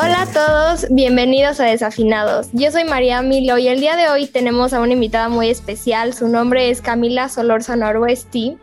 [0.00, 2.50] Hola a todos, bienvenidos a Desafinados.
[2.52, 6.14] Yo soy María Milo y el día de hoy tenemos a una invitada muy especial.
[6.14, 8.56] Su nombre es Camila Solórzano Noroesti.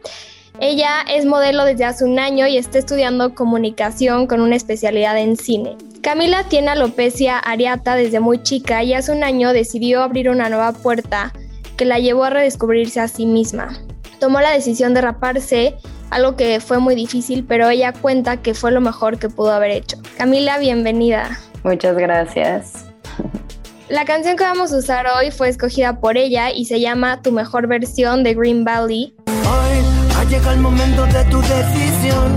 [0.62, 5.36] Ella es modelo desde hace un año y está estudiando comunicación con una especialidad en
[5.36, 5.76] cine.
[6.00, 10.72] Camila tiene alopecia areata desde muy chica y hace un año decidió abrir una nueva
[10.72, 11.34] puerta
[11.76, 13.78] que la llevó a redescubrirse a sí misma.
[14.22, 15.76] Tomó la decisión de raparse
[16.16, 19.72] algo que fue muy difícil, pero ella cuenta que fue lo mejor que pudo haber
[19.72, 19.98] hecho.
[20.18, 21.38] Camila, bienvenida.
[21.64, 22.86] Muchas gracias.
[23.90, 27.34] La canción que vamos a usar hoy fue escogida por ella y se llama Tu
[27.34, 29.14] mejor versión de Green Valley.
[29.28, 32.32] Hoy ha llegado el momento de tu decisión.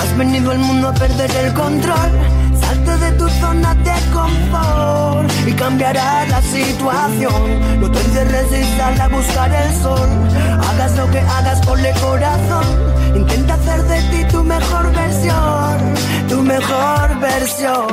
[0.00, 2.10] Has venido al mundo a perder el control.
[2.60, 7.80] Salte de tu zona de confort y cambiará la situación.
[7.80, 10.08] No te encierres y sal a buscar el sol.
[10.70, 12.93] Hagas lo que hagas, ponle corazón.
[13.44, 15.94] Intenta hacer de ti tu mejor versión,
[16.30, 17.86] tu mejor versión.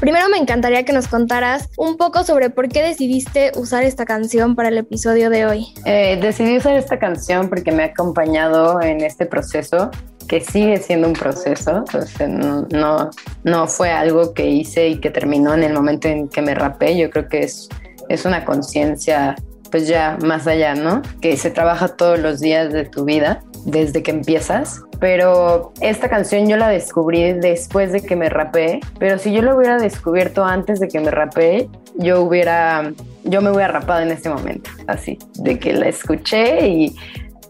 [0.00, 4.54] Primero me encantaría que nos contaras un poco sobre por qué decidiste usar esta canción
[4.54, 5.68] para el episodio de hoy.
[5.86, 9.90] Eh, decidí usar esta canción porque me ha acompañado en este proceso,
[10.28, 11.84] que sigue siendo un proceso.
[12.28, 13.10] no, no,
[13.44, 16.98] no fue algo que hice y que terminó en el momento en que me rapé.
[16.98, 17.70] Yo creo que es,
[18.10, 19.36] es una conciencia
[19.74, 21.02] pues ya más allá, ¿no?
[21.20, 24.82] Que se trabaja todos los días de tu vida desde que empiezas.
[25.00, 28.78] Pero esta canción yo la descubrí después de que me rapé.
[29.00, 32.92] Pero si yo la hubiera descubierto antes de que me rapé, yo hubiera,
[33.24, 36.94] yo me hubiera rapado en este momento, así, de que la escuché y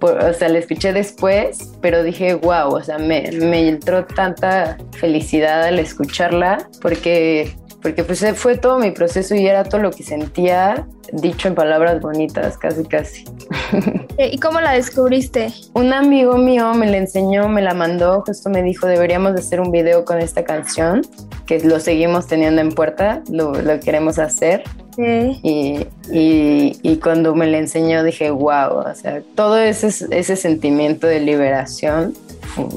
[0.01, 5.65] o sea, la escuché después, pero dije, wow, o sea, me, me entró tanta felicidad
[5.65, 10.87] al escucharla, porque porque pues fue todo mi proceso y era todo lo que sentía
[11.13, 13.27] dicho en palabras bonitas, casi casi.
[14.19, 15.53] ¿Y cómo la descubriste?
[15.75, 19.61] Un amigo mío me la enseñó, me la mandó, justo me dijo, deberíamos de hacer
[19.61, 21.03] un video con esta canción,
[21.45, 24.65] que lo seguimos teniendo en puerta, lo, queremos hacer.
[24.97, 31.07] Y, y, y, cuando me la enseñó dije, wow, o sea, todo ese, ese sentimiento
[31.07, 32.15] de liberación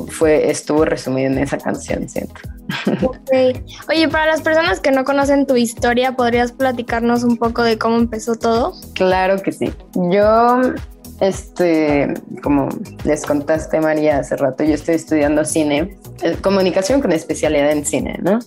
[0.09, 2.41] fue, estuvo resumido en esa canción, siento.
[3.89, 7.97] Oye, para las personas que no conocen tu historia, ¿podrías platicarnos un poco de cómo
[7.97, 8.73] empezó todo?
[8.94, 9.72] Claro que sí.
[9.95, 10.61] Yo,
[11.22, 12.13] este,
[12.44, 12.69] como
[13.05, 18.19] les contaste María hace rato, yo estoy estudiando cine, eh, comunicación con especialidad en cine,
[18.22, 18.39] ¿no?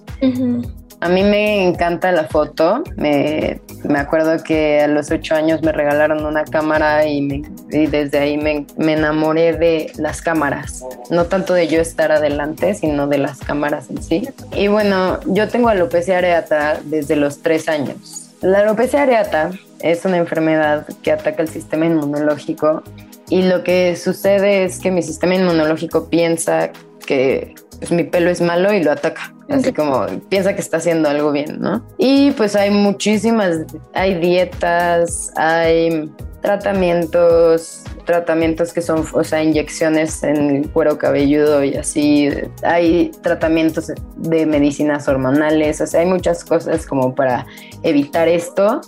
[1.00, 2.82] A mí me encanta la foto.
[2.96, 8.36] Me, me, acuerdo que a los ocho años me regalaron una cámara y, desde ahí
[8.36, 10.84] me, me, enamoré de las cámaras.
[11.08, 14.28] No tanto de yo estar adelante, sino de las cámaras en sí.
[14.54, 18.30] Y bueno, yo tengo alopecia areata desde los tres años.
[18.42, 19.50] La alopecia areata
[19.80, 22.82] es una enfermedad que ataca el sistema inmunológico
[23.30, 26.70] y lo que sucede es que mi sistema inmunológico piensa
[27.06, 29.34] que pues, mi pelo es malo y lo ataca.
[29.48, 31.84] Así como piensa que está haciendo algo bien, ¿no?
[31.98, 33.64] Y pues hay muchísimas,
[33.94, 36.08] hay dietas, hay
[36.40, 42.28] tratamientos, tratamientos que son, o sea, inyecciones en el cuero cabelludo y así.
[42.62, 47.44] Hay tratamientos de medicinas hormonales, o sea, hay muchas cosas como para
[47.82, 48.80] evitar esto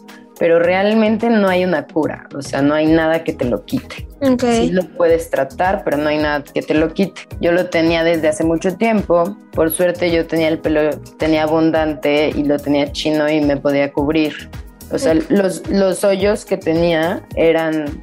[0.43, 4.09] pero realmente no hay una cura, o sea, no hay nada que te lo quite.
[4.41, 7.29] Sí lo puedes tratar, pero no hay nada que te lo quite.
[7.41, 12.31] Yo lo tenía desde hace mucho tiempo, por suerte yo tenía el pelo, tenía abundante
[12.35, 14.51] y lo tenía chino y me podía cubrir.
[14.91, 18.03] O sea, los, los hoyos que tenía eran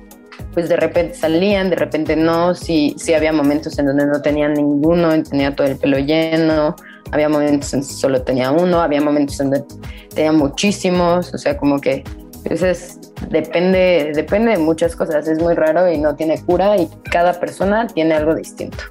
[0.54, 4.48] pues de repente salían, de repente no, sí, sí había momentos en donde no tenía
[4.48, 6.76] ninguno, tenía todo el pelo lleno,
[7.12, 9.76] había momentos en donde solo tenía uno, había momentos en donde
[10.14, 12.04] tenía muchísimos, o sea, como que
[12.44, 13.00] entonces,
[13.30, 17.88] depende, depende de muchas cosas, es muy raro y no tiene cura y cada persona
[17.88, 18.84] tiene algo distinto.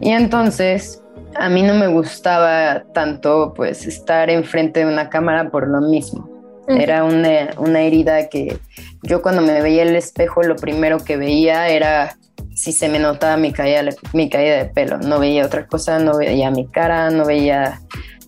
[0.00, 1.02] Y entonces,
[1.36, 6.30] a mí no me gustaba tanto pues estar enfrente de una cámara por lo mismo.
[6.66, 8.56] Era una, una, herida que
[9.02, 12.16] yo cuando me veía el espejo lo primero que veía era
[12.54, 14.98] si se me notaba mi caída, mi caída de pelo.
[14.98, 17.82] No veía otra cosa, no veía mi cara, no veía,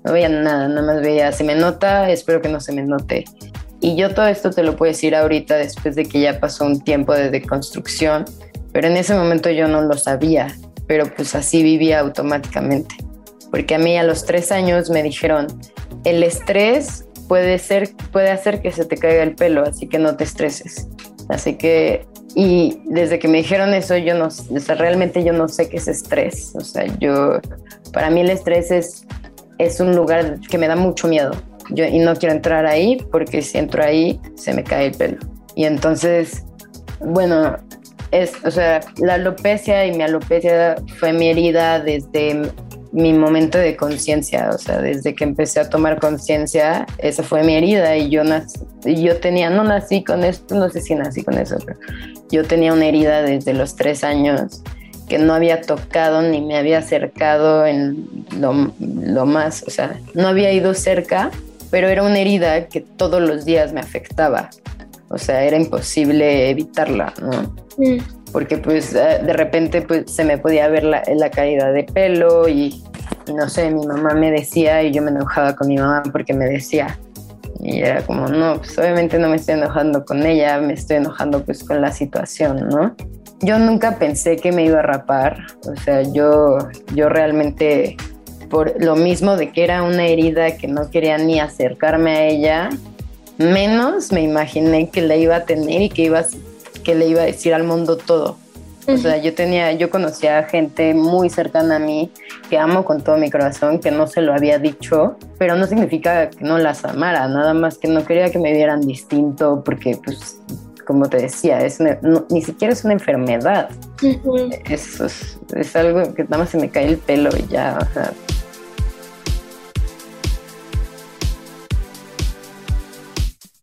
[0.04, 3.24] no veía nada, nada más veía, si me nota, espero que no se me note.
[3.86, 6.80] Y yo todo esto te lo puedo decir ahorita después de que ya pasó un
[6.80, 8.24] tiempo de deconstrucción,
[8.72, 10.52] pero en ese momento yo no lo sabía,
[10.88, 12.96] pero pues así vivía automáticamente.
[13.52, 15.46] Porque a mí a los tres años me dijeron,
[16.02, 20.16] el estrés puede, ser, puede hacer que se te caiga el pelo, así que no
[20.16, 20.88] te estreses.
[21.28, 25.68] Así que, y desde que me dijeron eso, yo no, o realmente yo no sé
[25.68, 26.56] qué es estrés.
[26.56, 27.38] O sea, yo,
[27.92, 29.06] para mí el estrés es,
[29.58, 31.30] es un lugar que me da mucho miedo.
[31.70, 35.18] Yo, y no quiero entrar ahí porque si entro ahí se me cae el pelo.
[35.54, 36.44] Y entonces,
[37.00, 37.56] bueno,
[38.10, 42.50] es, o sea, la alopecia y mi alopecia fue mi herida desde
[42.92, 47.54] mi momento de conciencia, o sea, desde que empecé a tomar conciencia, esa fue mi
[47.54, 51.36] herida y yo, nací, yo tenía, no nací con esto, no sé si nací con
[51.36, 51.78] eso, pero
[52.30, 54.62] yo tenía una herida desde los tres años
[55.08, 60.26] que no había tocado ni me había acercado en lo, lo más, o sea, no
[60.28, 61.30] había ido cerca,
[61.70, 64.50] pero era una herida que todos los días me afectaba,
[65.08, 67.54] o sea, era imposible evitarla, ¿no?
[67.78, 71.84] Mm porque pues eh, de repente pues se me podía ver la, la caída de
[71.84, 72.84] pelo y,
[73.34, 76.44] no sé, mi mamá me decía y yo me enojaba con mi mamá porque me
[76.44, 76.98] decía.
[77.60, 81.42] Y era como, no, pues obviamente no me estoy enojando con ella, me estoy enojando
[81.42, 82.94] pues con la situación, ¿no?
[83.40, 86.58] Yo nunca pensé que me iba a rapar, o sea, yo,
[86.94, 87.96] yo realmente,
[88.48, 92.70] por lo mismo de que era una herida que no quería ni acercarme a ella,
[93.38, 96.26] menos me imaginé que la iba a tener y que iba a
[96.84, 98.36] que le iba a decir al mundo todo.
[98.88, 102.12] O sea, yo tenía, yo conocía gente muy cercana a mí
[102.48, 106.30] que amo con todo mi corazón, que no se lo había dicho, pero no significa
[106.30, 110.40] que no las amara, nada más que no quería que me vieran distinto, porque pues,
[110.86, 111.80] como te decía, es
[112.30, 113.70] ni siquiera es una enfermedad.
[114.70, 118.12] es, es, algo que nada más se me cae el pelo y ya, o sea.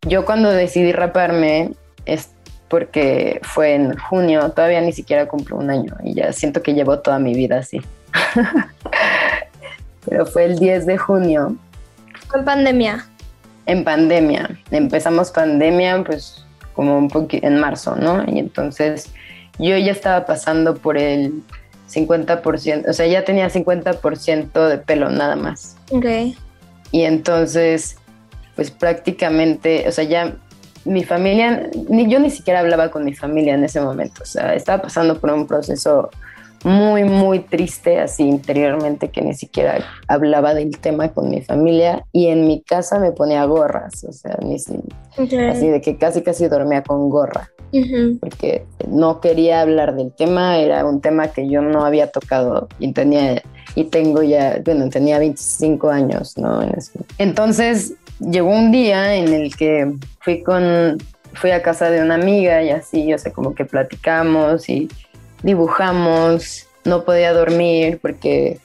[0.06, 1.72] Yo cuando decidí raparme,
[2.68, 7.00] porque fue en junio, todavía ni siquiera cumplo un año y ya siento que llevo
[7.00, 7.80] toda mi vida así.
[10.10, 11.56] Pero fue el 10 de junio.
[12.34, 13.08] ¿En pandemia?
[13.68, 14.50] En pandemia.
[14.72, 18.24] Empezamos pandemia pues como un poquito en marzo, ¿no?
[18.28, 19.12] Y entonces
[19.60, 21.44] yo ya estaba pasando por el
[21.94, 25.78] 50%, o sea, ya tenía 50% de pelo nada más.
[25.92, 26.06] Ok.
[26.92, 27.98] Y entonces,
[28.56, 30.36] pues prácticamente, o sea, ya
[30.86, 34.54] mi familia, ni yo ni siquiera hablaba con mi familia en ese momento, o sea,
[34.54, 36.10] estaba pasando por un proceso
[36.64, 42.28] muy, muy triste así interiormente que ni siquiera hablaba del tema con mi familia y
[42.28, 46.84] en mi casa me ponía gorras, o sea, ni así de que casi casi dormía
[46.84, 47.50] con gorra,
[48.20, 52.94] porque no quería hablar del tema, era un tema que yo no había tocado y
[52.94, 53.42] tenía
[53.76, 56.62] y tengo ya, bueno, tenía 25 años, ¿no?
[57.18, 60.98] Entonces llegó un día en el que fui con,
[61.34, 64.90] fui a casa de una amiga y así, o sea, como que platicamos y
[65.42, 68.60] dibujamos, no podía dormir porque,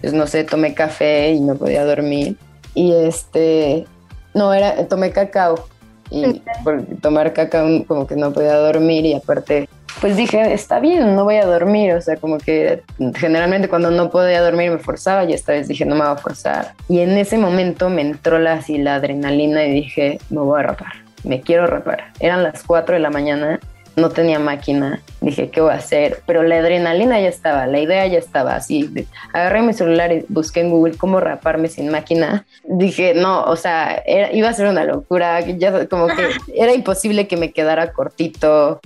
[0.00, 2.36] pues no sé, tomé café y no podía dormir.
[2.74, 3.86] Y este,
[4.34, 5.66] no, era, tomé cacao
[6.10, 9.68] y por tomar cacao como que no podía dormir y aparte
[10.00, 12.82] pues dije, está bien, no voy a dormir, o sea, como que
[13.14, 16.16] generalmente cuando no podía dormir me forzaba y esta vez dije, no me voy a
[16.16, 16.72] forzar.
[16.88, 20.64] Y en ese momento me entró la, así, la adrenalina y dije, me voy a
[20.64, 22.12] rapar, me quiero rapar.
[22.20, 23.60] Eran las 4 de la mañana
[23.96, 26.22] no tenía máquina, dije, ¿qué voy a hacer?
[26.26, 28.90] Pero la adrenalina ya estaba, la idea ya estaba así.
[29.32, 32.46] Agarré mi celular y busqué en Google cómo raparme sin máquina.
[32.64, 34.02] Dije, no, o sea,
[34.32, 38.80] iba a ser una locura, ya como que era imposible que me quedara cortito,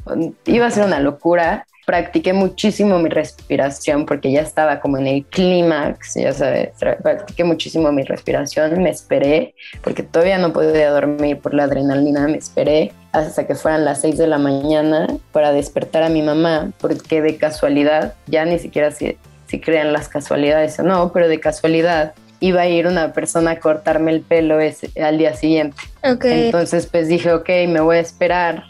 [0.46, 5.24] iba a ser una locura practiqué muchísimo mi respiración porque ya estaba como en el
[5.24, 11.54] clímax, ya sabes, practiqué muchísimo mi respiración, me esperé porque todavía no podía dormir por
[11.54, 12.92] la adrenalina, me esperé
[13.26, 17.36] hasta que fueran las 6 de la mañana para despertar a mi mamá porque de
[17.36, 22.62] casualidad, ya ni siquiera si, si crean las casualidades o no, pero de casualidad iba
[22.62, 25.76] a ir una persona a cortarme el pelo ese, al día siguiente.
[26.02, 28.64] Entonces pues dije, ok, me voy a esperar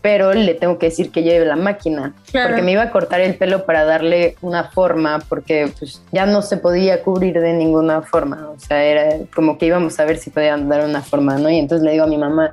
[0.00, 3.34] pero le tengo que decir que lleve la máquina, porque me iba a cortar el
[3.34, 8.48] pelo para darle una forma, porque pues ya no se podía cubrir de ninguna forma,
[8.50, 11.50] o sea, era como que íbamos a ver si podían dar una forma, ¿no?
[11.50, 12.50] Y entonces le digo a mi mamá,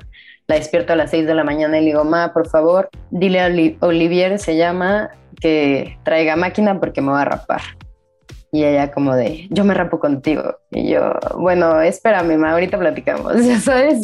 [0.48, 3.40] la despierto a las 6 de la mañana y le digo, ma, por favor, dile
[3.40, 3.50] a
[3.80, 5.10] Olivier, se llama,
[5.40, 7.62] que traiga máquina porque me va a rapar.
[8.56, 10.56] Y ella como de, yo me rapo contigo.
[10.70, 14.00] Y yo, bueno, espérame, ma, ahorita platicamos, ya sabes.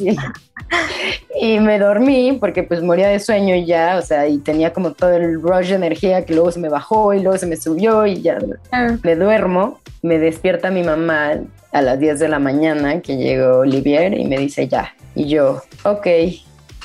[1.40, 4.92] Y, me dormí porque pues moría de sueño y ya, o sea, y tenía como
[4.92, 8.04] todo el rush de energía que luego se me bajó y luego se me subió
[8.04, 8.36] y ya
[8.72, 8.98] ah.
[9.02, 9.80] me duermo.
[10.02, 11.38] Me despierta mi mamá
[11.72, 14.94] a las 10 de la mañana que llegó Olivier y me dice ya.
[15.14, 16.06] Y yo, ok,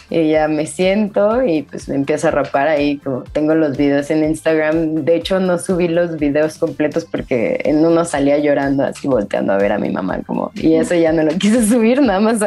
[0.09, 4.09] y ya me siento y pues me empiezo a rapar ahí, como tengo los videos
[4.09, 5.05] en Instagram.
[5.05, 9.57] De hecho, no subí los videos completos porque en uno salía llorando así volteando a
[9.57, 12.39] ver a mi mamá como y eso ya no lo quise subir, nada más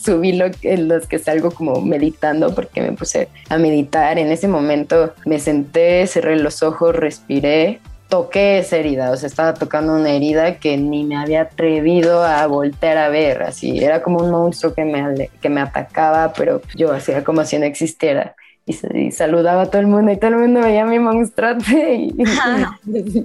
[0.00, 4.18] subí lo, en los que salgo como meditando porque me puse a meditar.
[4.18, 9.54] En ese momento me senté, cerré los ojos, respiré toqué esa herida, o sea, estaba
[9.54, 14.18] tocando una herida que ni me había atrevido a voltear a ver, así, era como
[14.22, 18.34] un monstruo que me, que me atacaba, pero yo hacía como si no existiera.
[18.66, 22.14] Y, saludaba a todo el mundo y todo el mundo veía a mi monstruo y,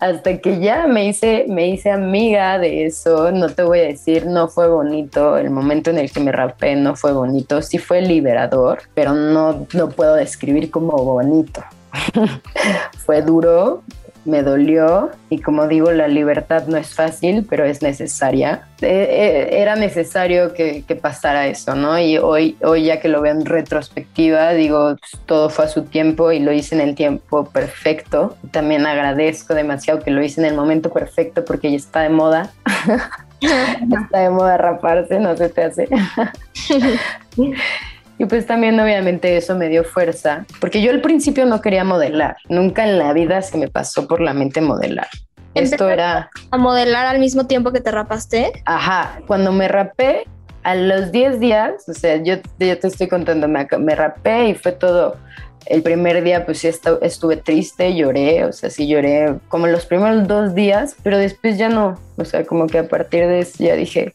[0.00, 4.26] hasta que ya me hice, me hice amiga de eso, no te voy a decir,
[4.26, 8.00] no fue bonito, el momento en el que me rapé no fue bonito, sí fue
[8.00, 11.62] liberador, pero no, no puedo describir como bonito.
[13.04, 13.82] Fue duro,
[14.24, 18.68] me dolió y como digo, la libertad no es fácil, pero es necesaria.
[18.80, 21.98] Eh, eh, era necesario que, pasara eso, ¿no?
[21.98, 25.84] Y hoy, hoy ya que lo veo en retrospectiva, digo, pues, todo fue a su
[25.84, 28.36] tiempo y lo hice en el tiempo perfecto.
[28.52, 32.52] También agradezco demasiado que lo hice en el momento perfecto porque ya está de moda.
[33.40, 35.88] está de moda raparse, no se te hace.
[38.22, 42.36] Y pues también obviamente eso me dio fuerza, porque yo al principio no quería modelar,
[42.48, 45.08] nunca en la vida se me pasó por la mente modelar.
[45.54, 46.30] Esto era...
[46.52, 48.62] ¿A modelar al mismo tiempo que te rapaste?
[48.64, 50.28] Ajá, cuando me rapé,
[50.62, 54.54] a los 10 días, o sea, yo, yo te estoy contando, me, me rapé y
[54.54, 55.16] fue todo
[55.66, 60.28] el primer día pues sí estuve triste, lloré, o sea, sí lloré como los primeros
[60.28, 63.74] dos días, pero después ya no, o sea, como que a partir de eso ya
[63.74, 64.12] dije,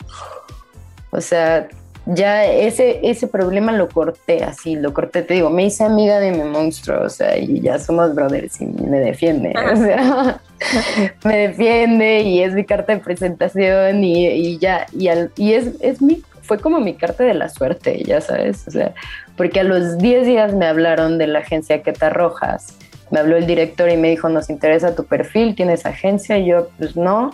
[1.11, 1.67] o sea,
[2.07, 6.31] ya ese, ese problema lo corté así, lo corté, te digo, me hice amiga de
[6.31, 10.39] mi monstruo, o sea, y ya somos brothers y me defiende, o sea,
[11.25, 16.23] me defiende y es mi carta de presentación y, ya, y, y es, es mi,
[16.41, 18.93] fue como mi carta de la suerte, ya sabes, o sea,
[19.35, 22.77] porque a los 10 días me hablaron de la agencia Queta Rojas,
[23.11, 26.69] me habló el director y me dijo, nos interesa tu perfil, tienes agencia, y yo,
[26.77, 27.31] pues no,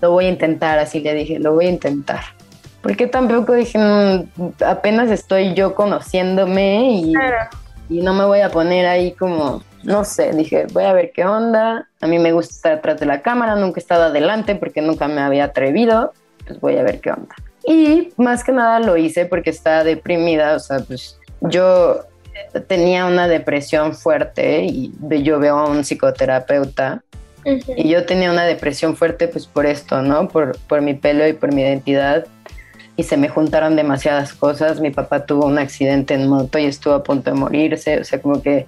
[0.00, 2.37] lo voy a intentar, así le dije, lo voy a intentar
[2.88, 7.12] porque tampoco dije, mm, apenas estoy yo conociéndome y,
[7.90, 11.26] y no me voy a poner ahí como, no sé, dije, voy a ver qué
[11.26, 11.86] onda.
[12.00, 15.06] A mí me gusta estar atrás de la cámara, nunca he estado adelante porque nunca
[15.06, 16.14] me había atrevido,
[16.46, 17.34] pues voy a ver qué onda.
[17.66, 22.06] Y más que nada lo hice porque estaba deprimida, o sea, pues yo
[22.68, 27.02] tenía una depresión fuerte y yo veo a un psicoterapeuta
[27.44, 30.28] y yo tenía una depresión fuerte pues por esto, ¿no?
[30.28, 32.26] Por, por mi pelo y por mi identidad
[32.98, 34.80] y se me juntaron demasiadas cosas.
[34.80, 38.20] Mi papá tuvo un accidente en moto y estuvo a punto de morirse, o sea,
[38.20, 38.66] como que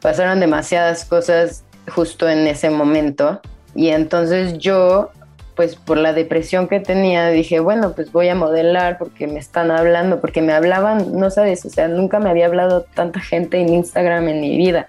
[0.00, 3.42] pasaron demasiadas cosas justo en ese momento.
[3.74, 5.10] Y entonces yo,
[5.54, 9.70] pues por la depresión que tenía, dije, bueno, pues voy a modelar porque me están
[9.70, 13.68] hablando, porque me hablaban, no sabes, o sea, nunca me había hablado tanta gente en
[13.68, 14.88] Instagram en mi vida.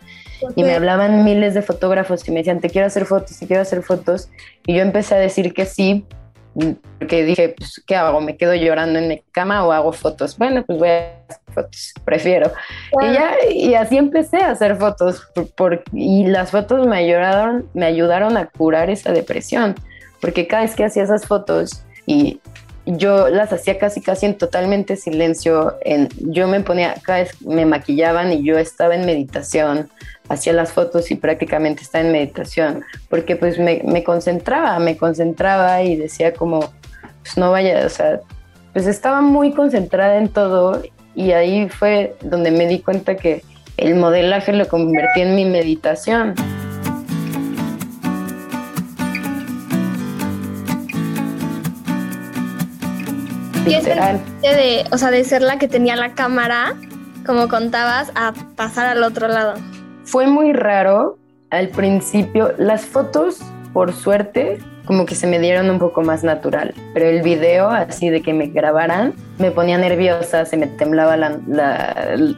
[0.56, 3.62] Y me hablaban miles de fotógrafos y me decían, te quiero hacer fotos, te quiero
[3.62, 4.30] hacer fotos.
[4.66, 6.06] Y yo empecé a decir que sí,
[6.54, 8.22] porque dije, pues, ¿qué hago?
[8.22, 10.38] ¿Me quedo llorando en mi cama o hago fotos?
[10.38, 12.52] Bueno, pues voy a hacer fotos, prefiero.
[13.02, 17.86] Y ya, y así empecé a hacer fotos, por, y las fotos me ayudaron, me
[17.86, 19.76] ayudaron a curar esa depresión,
[20.22, 22.42] porque cada vez que hacía esas fotos y
[22.98, 27.66] yo las hacía casi casi en totalmente silencio, en, yo me ponía, cada vez me
[27.66, 29.90] maquillaban y yo estaba en meditación,
[30.28, 35.82] hacía las fotos y prácticamente estaba en meditación, porque pues me, me concentraba, me concentraba
[35.84, 36.72] y decía como,
[37.22, 38.22] pues no vaya, o sea,
[38.74, 40.82] pues estaba muy concentrada en todo
[41.16, 43.44] y ahí fue donde me di cuenta que
[43.78, 46.34] el modelaje lo convertí en mi meditación.
[53.66, 56.76] De, o sea, de ser la que tenía la cámara,
[57.26, 59.56] como contabas, a pasar al otro lado?
[60.04, 61.18] Fue muy raro
[61.50, 62.54] al principio.
[62.58, 63.40] Las fotos,
[63.74, 66.74] por suerte, como que se me dieron un poco más natural.
[66.94, 71.38] Pero el video, así de que me grabaran, me ponía nerviosa, se me temblaba la,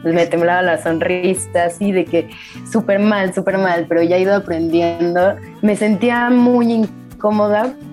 [0.04, 2.30] me temblaba la sonrisa, así de que
[2.70, 5.36] súper mal, súper mal, pero ya he ido aprendiendo.
[5.62, 7.01] Me sentía muy incómoda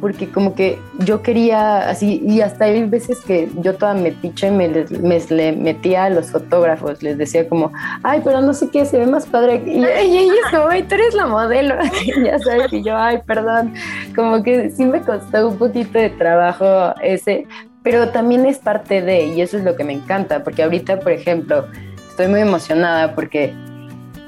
[0.01, 4.67] porque como que yo quería así, y hasta hay veces que yo toda metiche me,
[4.67, 7.71] me, le metía a los fotógrafos, les decía como,
[8.03, 9.62] ay, pero no sé qué, se ve más padre.
[9.65, 11.75] Y, ellos como, ay, tú eres la modelo.
[12.25, 13.74] ya sabes, y yo, ay, perdón,
[14.15, 17.45] como que sí me costó un poquito de trabajo ese,
[17.83, 21.12] pero también es parte de, y eso es lo que me encanta, porque ahorita, por
[21.12, 21.65] ejemplo,
[22.09, 23.53] estoy muy emocionada porque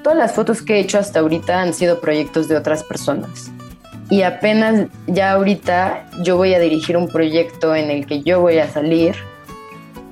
[0.04, 3.52] todas las fotos que he hecho hasta ahorita han sido proyectos de otras personas.
[4.12, 8.58] Y apenas ya ahorita yo voy a dirigir un proyecto en el que yo voy
[8.58, 9.16] a salir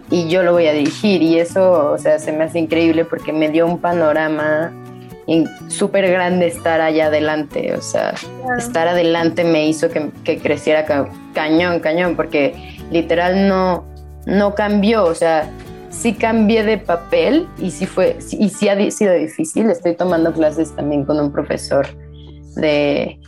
[0.09, 1.21] y yo lo voy a dirigir.
[1.21, 4.71] Y eso, o sea, se me hace increíble porque me dio un panorama
[5.67, 7.75] súper grande estar allá adelante.
[7.75, 8.13] O sea,
[8.57, 10.85] estar adelante me hizo que, que creciera
[11.33, 13.83] cañón, cañón, porque literal no,
[14.25, 15.03] no cambió.
[15.03, 15.51] O sea,
[15.89, 19.69] sí cambié de papel y sí fue, y sí ha sido difícil.
[19.69, 21.85] Estoy tomando clases también con un profesor
[22.55, 23.19] de,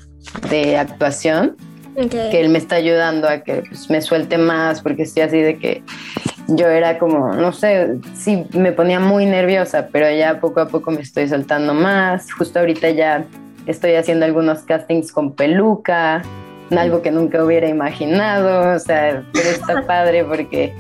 [0.50, 1.56] de actuación,
[2.10, 5.58] que él me está ayudando a que pues, me suelte más, porque estoy así de
[5.58, 5.84] que
[6.48, 10.92] yo era como, no sé, sí me ponía muy nerviosa, pero ya poco a poco
[10.92, 12.32] me estoy soltando más.
[12.34, 13.26] Justo ahorita ya
[13.66, 16.22] estoy haciendo algunos castings con peluca,
[16.72, 20.74] algo que nunca hubiera imaginado, o sea, pero está padre porque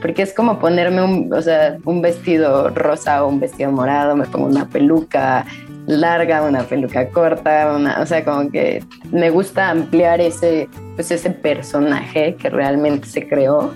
[0.00, 4.26] porque es como ponerme un, o sea, un vestido rosa o un vestido morado, me
[4.26, 5.44] pongo una peluca
[5.86, 11.30] larga, una peluca corta, una, o sea, como que me gusta ampliar ese, pues ese
[11.30, 13.72] personaje que realmente se creó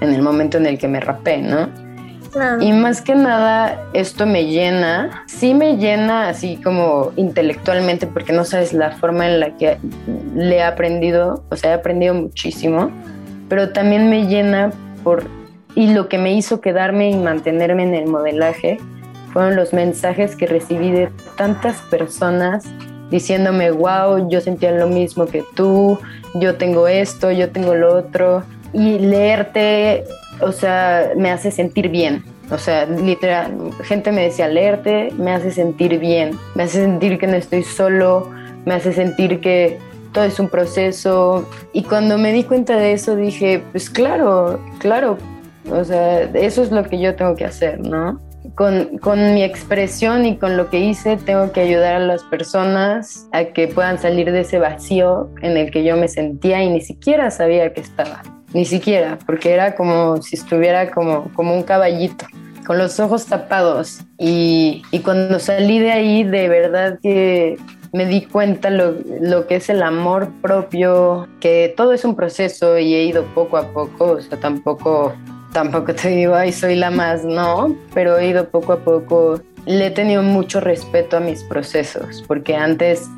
[0.00, 1.68] en el momento en el que me rapé, ¿no?
[2.60, 8.46] Y más que nada, esto me llena, sí me llena así como intelectualmente, porque no
[8.46, 9.76] sabes la forma en la que
[10.34, 12.90] le he aprendido, o sea, he aprendido muchísimo,
[13.50, 14.70] pero también me llena
[15.04, 15.24] por
[15.74, 18.78] y lo que me hizo quedarme y mantenerme en el modelaje
[19.32, 22.64] fueron los mensajes que recibí de tantas personas
[23.10, 25.98] diciéndome, wow, yo sentía lo mismo que tú,
[26.34, 28.42] yo tengo esto, yo tengo lo otro.
[28.72, 30.04] Y leerte,
[30.40, 32.24] o sea, me hace sentir bien.
[32.50, 37.26] O sea, literal, gente me decía, leerte me hace sentir bien, me hace sentir que
[37.26, 38.30] no estoy solo,
[38.66, 39.78] me hace sentir que
[40.12, 41.48] todo es un proceso.
[41.72, 45.18] Y cuando me di cuenta de eso dije, pues claro, claro,
[45.70, 48.20] o sea, eso es lo que yo tengo que hacer, ¿no?
[48.54, 53.28] Con, con, mi expresión y con lo que hice, tengo que ayudar a las personas
[53.32, 56.80] a que puedan salir de ese vacío en el que yo me sentía y ni
[56.80, 58.22] siquiera sabía que estaba.
[58.52, 62.26] Ni siquiera, porque era como si estuviera como, como un caballito,
[62.66, 64.00] con los ojos tapados.
[64.18, 67.56] Y, y cuando salí de ahí, de verdad que
[67.92, 72.78] me di cuenta lo, lo, que es el amor propio, que todo es un proceso
[72.78, 75.14] y he ido poco a poco, o sea, tampoco
[75.52, 79.86] tampoco te digo, ay, soy la más, no, pero he ido poco a poco, le
[79.86, 83.08] he tenido mucho respeto a mis procesos, porque antes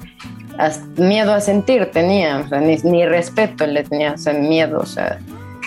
[0.96, 5.18] miedo a sentir tenía, o ni, respeto le tenía, o miedo, o sea,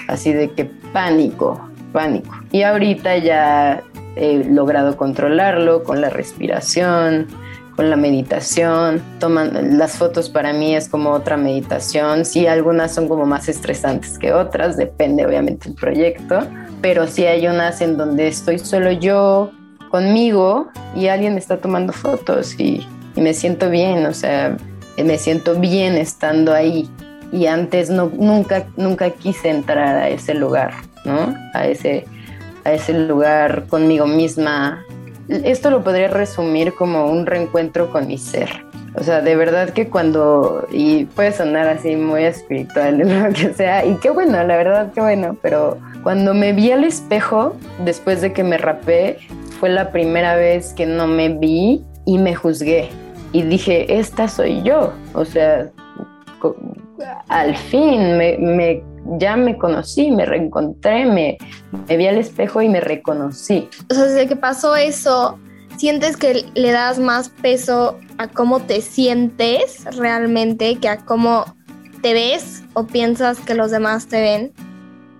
[0.07, 2.35] así de que pánico, pánico.
[2.51, 3.83] Y ahorita ya
[4.15, 7.27] he logrado controlarlo con la respiración,
[7.77, 9.01] con la meditación.
[9.19, 12.25] Toman, las fotos para mí es como otra meditación.
[12.25, 16.39] Sí, algunas son como más estresantes que otras, depende obviamente del proyecto,
[16.81, 19.51] pero sí hay unas en donde estoy solo yo
[19.89, 22.85] conmigo y alguien está tomando fotos y,
[23.15, 24.57] y me siento bien, o sea,
[24.97, 26.89] me siento bien estando ahí.
[27.31, 30.73] Y antes no, nunca, nunca quise entrar a ese lugar,
[31.05, 31.35] ¿no?
[31.53, 32.05] A ese,
[32.63, 34.83] a ese lugar conmigo misma,
[35.29, 38.49] esto lo podría resumir como un reencuentro con mi ser.
[38.95, 43.85] O sea, de verdad que cuando, y puede sonar así muy espiritual, lo que sea,
[43.85, 48.33] y qué bueno, la verdad, qué bueno, pero cuando me vi al espejo, después de
[48.33, 49.17] que me rapé,
[49.59, 52.89] fue la primera vez que no me vi y me juzgué.
[53.33, 54.93] Y dije, esta soy yo.
[55.13, 55.69] O sea,
[57.27, 58.83] al fin me, me
[59.17, 61.37] ya me conocí, me reencontré, me,
[61.87, 63.69] vi al espejo y me reconocí.
[63.89, 65.39] O sea, desde que pasó eso,
[65.77, 71.45] ¿sientes que le das más peso a cómo te sientes realmente que a cómo
[72.01, 74.53] te ves o piensas que los demás te ven?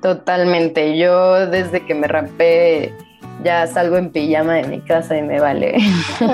[0.01, 0.97] Totalmente.
[0.97, 2.93] Yo desde que me rapé
[3.43, 5.77] ya salgo en pijama de mi casa y me vale.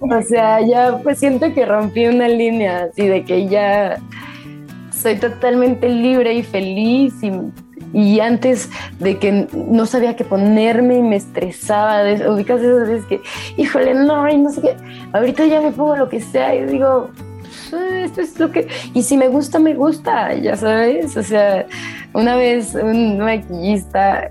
[0.00, 3.98] o sea, ya pues siento que rompí una línea así de que ya
[5.00, 7.14] soy totalmente libre y feliz
[7.92, 13.20] y, antes de que no sabía qué ponerme y me estresaba, ubicas esas veces que,
[13.56, 14.76] híjole, no, y no sé qué,
[15.12, 17.10] ahorita ya me pongo lo que sea y digo,
[18.04, 21.66] esto es lo que, y si me gusta, me gusta, ya sabes, o sea,
[22.12, 24.30] una vez un maquillista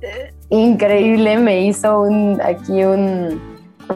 [0.00, 3.40] eh, increíble me hizo un, aquí un,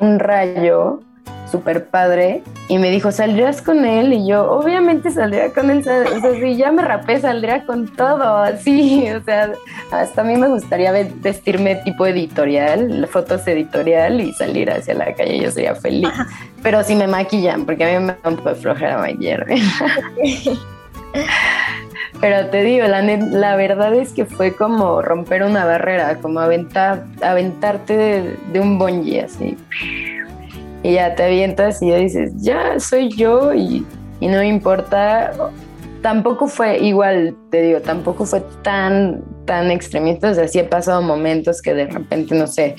[0.01, 1.01] un rayo
[1.51, 2.43] súper padre.
[2.69, 4.13] Y me dijo, ¿saldrías con él?
[4.13, 5.79] Y yo, obviamente saldría con él.
[5.79, 9.09] O sea, si ya me rapé, saldría con todo, así.
[9.21, 9.53] O sea,
[9.91, 15.41] hasta a mí me gustaría vestirme tipo editorial, fotos editorial y salir hacia la calle.
[15.41, 16.09] Yo sería feliz.
[16.63, 19.61] Pero si me maquillan, porque a mí me da un poco flojera maquillarme.
[22.21, 27.07] Pero te digo, la, la verdad es que fue como romper una barrera, como aventar,
[27.23, 29.57] aventarte de, un bungee así.
[30.83, 33.85] Y ya te avientas y ya dices, ya soy yo y,
[34.21, 35.33] y no me importa.
[36.03, 40.31] Tampoco fue igual, te digo, tampoco fue tan, tan extremista.
[40.31, 42.77] O sea, sí he pasado momentos que de repente, no sé,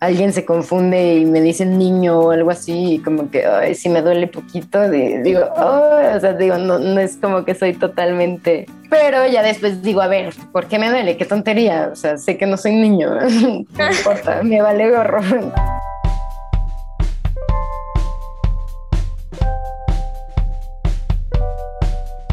[0.00, 3.88] alguien se confunde y me dice niño o algo así, y como que, ay, si
[3.88, 8.66] me duele poquito, digo, o sea, digo, no, no es como que soy totalmente...
[8.90, 11.16] Pero ya después digo, a ver, ¿por qué me duele?
[11.16, 15.20] Qué tontería, o sea, sé que no soy niño, no importa, me vale gorro.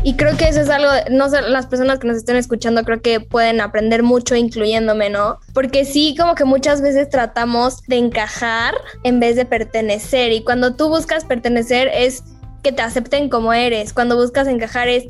[0.06, 3.02] Y creo que eso es algo, no sé, las personas que nos estén escuchando creo
[3.02, 5.40] que pueden aprender mucho incluyéndome, ¿no?
[5.52, 10.32] Porque sí, como que muchas veces tratamos de encajar en vez de pertenecer.
[10.32, 12.24] Y cuando tú buscas pertenecer es
[12.62, 13.94] que te acepten como eres.
[13.94, 15.06] Cuando buscas encajar es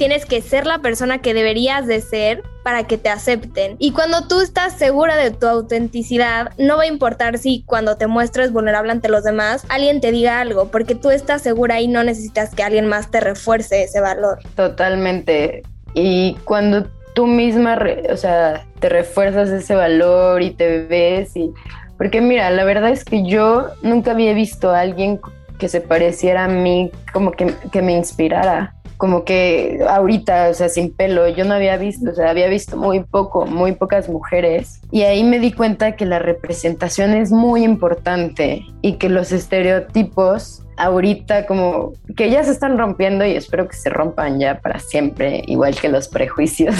[0.00, 3.76] tienes que ser la persona que deberías de ser para que te acepten.
[3.78, 8.06] Y cuando tú estás segura de tu autenticidad, no va a importar si cuando te
[8.06, 12.02] muestres vulnerable ante los demás, alguien te diga algo, porque tú estás segura y no
[12.02, 14.38] necesitas que alguien más te refuerce ese valor.
[14.56, 15.64] Totalmente.
[15.92, 17.78] Y cuando tú misma,
[18.10, 21.52] o sea, te refuerzas ese valor y te ves y...
[21.98, 25.20] Porque mira, la verdad es que yo nunca había visto a alguien
[25.58, 30.68] que se pareciera a mí, como que, que me inspirara como que ahorita, o sea,
[30.68, 34.82] sin pelo, yo no había visto, o sea, había visto muy poco, muy pocas mujeres.
[34.90, 40.62] Y ahí me di cuenta que la representación es muy importante y que los estereotipos
[40.76, 45.44] ahorita como que ya se están rompiendo y espero que se rompan ya para siempre,
[45.46, 46.74] igual que los prejuicios.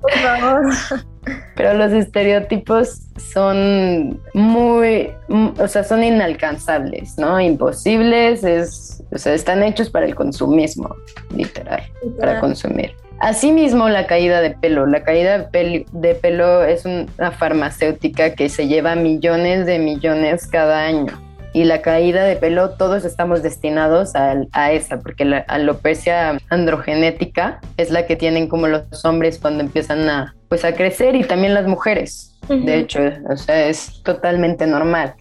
[0.00, 0.72] Por favor.
[1.56, 5.10] Pero los estereotipos son muy,
[5.58, 7.40] o sea, son inalcanzables, ¿no?
[7.40, 10.94] Imposibles, es, o sea, están hechos para el consumismo,
[11.34, 11.82] literal,
[12.18, 12.94] para consumir.
[13.20, 14.86] Asimismo, la caída de pelo.
[14.86, 21.20] La caída de pelo es una farmacéutica que se lleva millones de millones cada año
[21.52, 27.90] y la caída de pelo, todos estamos destinados a, esa, porque la alopecia androgenética es
[27.90, 31.66] la que tienen como los hombres cuando empiezan a, pues, a crecer y también las
[31.66, 32.36] mujeres.
[32.48, 35.14] De hecho, o sea, es totalmente normal.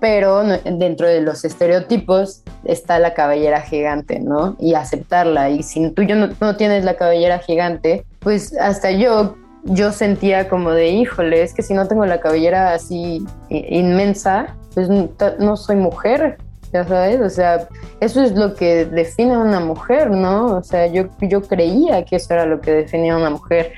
[0.00, 4.56] Pero dentro de los estereotipos está la cabellera gigante, ¿no?
[4.60, 5.50] Y aceptarla.
[5.50, 10.48] Y si tú yo no, no tienes la cabellera gigante, pues hasta yo yo sentía
[10.48, 15.76] como de, híjole, es que si no tengo la cabellera así inmensa, pues no soy
[15.76, 16.38] mujer,
[16.72, 17.68] ya sabes, o sea,
[18.00, 20.56] eso es lo que define a una mujer, ¿no?
[20.56, 23.72] O sea, yo, yo creía que eso era lo que definía a una mujer,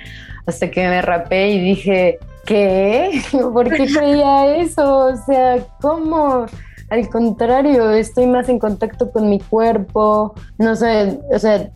[0.47, 3.23] hasta que me rapé y dije, ¿qué?
[3.53, 5.07] ¿Por qué creía eso?
[5.07, 6.47] O sea, ¿cómo?
[6.89, 11.71] Al contrario, estoy más en contacto con mi cuerpo, no sé, o sea,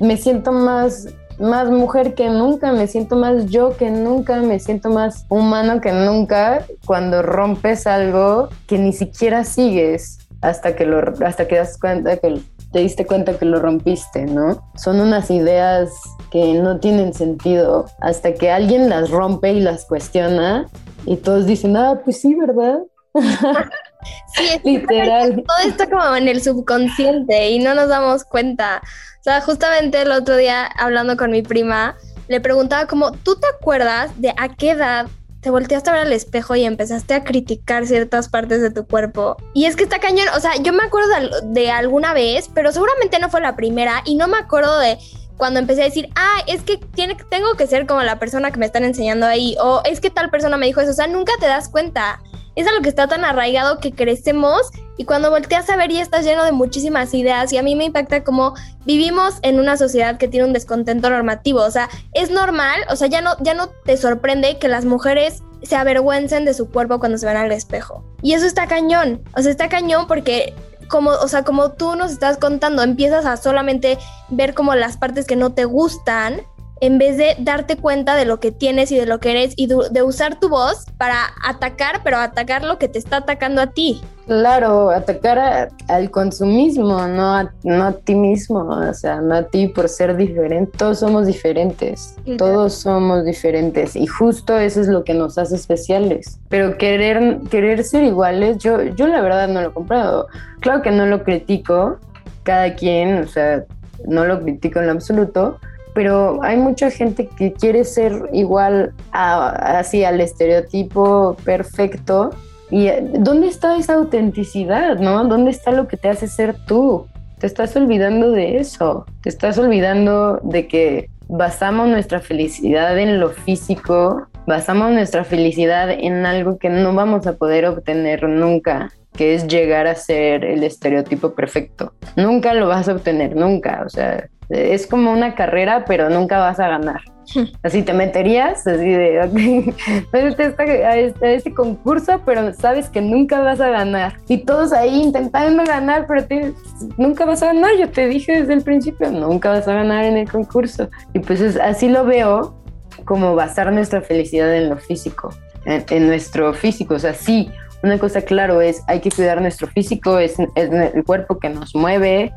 [0.00, 1.06] me siento más
[1.38, 5.92] más mujer que nunca, me siento más yo que nunca, me siento más humano que
[5.92, 12.16] nunca cuando rompes algo que ni siquiera sigues hasta que lo hasta que das cuenta
[12.16, 12.40] que
[12.72, 14.70] te diste cuenta que lo rompiste, ¿no?
[14.76, 15.90] Son unas ideas
[16.30, 20.66] que no tienen sentido hasta que alguien las rompe y las cuestiona
[21.06, 22.80] y todos dicen, "Ah, pues sí, ¿verdad?"
[24.34, 25.42] Sí, es literal.
[25.46, 28.80] Todo esto como en el subconsciente y no nos damos cuenta.
[29.20, 31.96] O sea, justamente el otro día hablando con mi prima,
[32.28, 35.06] le preguntaba como, ¿tú te acuerdas de a qué edad
[35.40, 39.36] te volteaste a ver al espejo y empezaste a criticar ciertas partes de tu cuerpo?
[39.54, 41.08] Y es que está cañón, o sea, yo me acuerdo
[41.44, 44.98] de, alguna vez, pero seguramente no fue la primera y no me acuerdo de
[45.36, 48.58] cuando empecé a decir, ah, es que tiene, tengo que ser como la persona que
[48.58, 51.32] me están enseñando ahí, o es que tal persona me dijo eso, o sea, nunca
[51.38, 52.20] te das cuenta
[52.58, 54.62] es algo que está tan arraigado que crecemos
[54.96, 57.84] y cuando volteas a ver ya estás lleno de muchísimas ideas y a mí me
[57.84, 62.80] impacta como vivimos en una sociedad que tiene un descontento normativo, o sea, es normal,
[62.90, 66.68] o sea, ya no, ya no te sorprende que las mujeres se avergüencen de su
[66.68, 68.04] cuerpo cuando se ven al espejo.
[68.22, 70.52] Y eso está cañón, o sea, está cañón porque
[70.88, 73.98] como, o sea, como tú nos estás contando, empiezas a solamente
[74.30, 76.42] ver como las partes que no te gustan
[76.80, 79.66] en vez de darte cuenta de lo que tienes y de lo que eres y
[79.66, 84.00] de usar tu voz para atacar, pero atacar lo que te está atacando a ti.
[84.26, 89.68] Claro, atacar al consumismo, no a, no a ti mismo, o sea, no a ti
[89.68, 90.76] por ser diferente.
[90.76, 96.38] Todos somos diferentes, todos somos diferentes y justo eso es lo que nos hace especiales.
[96.50, 100.26] Pero querer, querer ser iguales, yo, yo la verdad no lo he comprado.
[100.60, 101.96] Claro que no lo critico,
[102.42, 103.64] cada quien, o sea,
[104.06, 105.58] no lo critico en lo absoluto,
[105.98, 112.30] pero hay mucha gente que quiere ser igual así al estereotipo perfecto.
[112.70, 115.24] ¿Y eh, dónde está esa autenticidad, no?
[115.24, 117.08] ¿Dónde está lo que te hace ser tú?
[117.40, 119.06] Te estás olvidando de eso.
[119.22, 126.26] Te estás olvidando de que basamos nuestra felicidad en lo físico, basamos nuestra felicidad en
[126.26, 131.34] algo que no vamos a poder obtener nunca que es llegar a ser el estereotipo
[131.34, 131.92] perfecto.
[132.14, 133.82] Nunca lo vas a obtener, nunca.
[133.84, 137.00] O sea, es como una carrera, pero nunca vas a ganar.
[137.62, 139.74] Así te meterías, así de, ok,
[140.14, 144.14] a este, este, concurso, pero sabes que nunca vas a ganar.
[144.28, 146.54] Y todos ahí intentando ganar, pero
[146.96, 147.72] nunca vas a ganar.
[147.78, 150.88] Yo te dije desde el principio, nunca vas a ganar en el concurso.
[151.12, 152.62] Y pues así lo veo
[153.04, 155.34] como basar nuestra felicidad en lo físico,
[155.66, 156.94] en, en nuestro físico.
[156.94, 157.50] O sea, sí,
[157.82, 162.32] una cosa claro es, hay que cuidar nuestro físico, es, el cuerpo que nos mueve,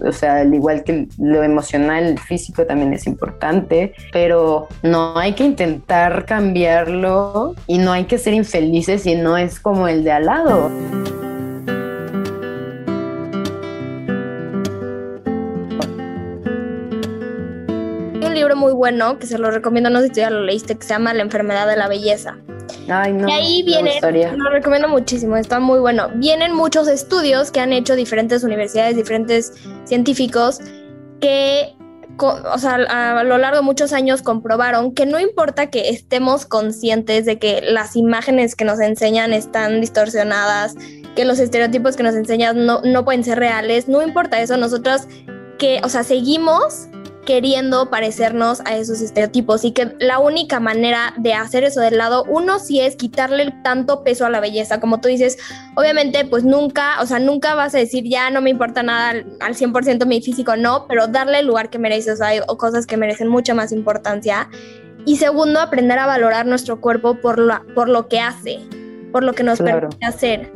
[0.00, 5.32] o sea, al igual que lo emocional, el físico también es importante, pero no hay
[5.32, 10.12] que intentar cambiarlo y no hay que ser infelices y no es como el de
[10.12, 10.70] al lado.
[18.44, 20.90] Libro muy bueno que se lo recomiendo, no sé si ya lo leíste, que se
[20.90, 22.36] llama La enfermedad de la belleza.
[22.88, 23.28] Ay, no.
[23.28, 24.00] Y ahí viene,
[24.36, 26.10] lo recomiendo muchísimo, está muy bueno.
[26.16, 29.52] Vienen muchos estudios que han hecho diferentes universidades, diferentes
[29.84, 30.60] científicos
[31.20, 31.74] que
[32.18, 37.24] o sea, a, lo largo de muchos años comprobaron que no importa que estemos conscientes
[37.24, 40.74] de que las imágenes que nos enseñan están distorsionadas,
[41.16, 45.08] que los estereotipos que nos enseñan no, no pueden ser reales, no importa eso, nosotros
[45.58, 46.88] que, o sea, seguimos
[47.24, 52.24] queriendo parecernos a esos estereotipos y que la única manera de hacer eso del lado
[52.28, 55.38] uno sí es quitarle tanto peso a la belleza, como tú dices,
[55.74, 59.10] obviamente pues nunca, o sea, nunca vas a decir ya no me importa nada
[59.40, 62.86] al, 100% mi físico, no, pero darle el lugar que merece, o sea, hay cosas
[62.86, 64.48] que merecen mucha más importancia.
[65.06, 68.58] Y segundo, aprender a valorar nuestro cuerpo por, la, por lo que hace,
[69.12, 70.50] por lo que nos permite hacer.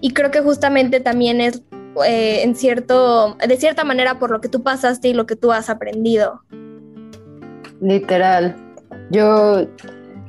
[0.00, 1.62] Y creo que justamente también es
[2.04, 5.52] eh, en cierto, de cierta manera por lo que tú pasaste y lo que tú
[5.52, 6.42] has aprendido.
[7.80, 8.56] Literal.
[9.10, 9.66] Yo,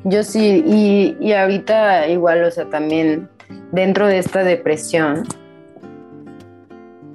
[0.04, 3.30] yo sí, y, y ahorita igual, o sea, también
[3.72, 5.24] dentro de esta depresión,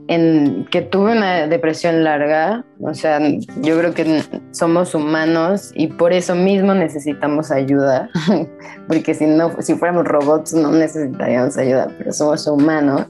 [0.09, 3.21] en que tuve una depresión larga, o sea,
[3.61, 8.09] yo creo que somos humanos y por eso mismo necesitamos ayuda,
[8.89, 13.07] porque si no, si fuéramos robots no necesitaríamos ayuda, pero somos humanos